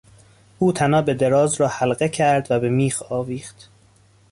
[0.59, 3.69] او طناب دراز را حلقه کرد و به میخ آویخت.